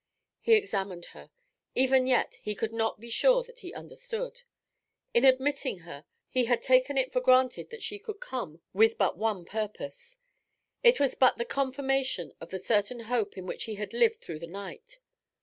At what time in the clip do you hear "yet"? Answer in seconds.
2.07-2.39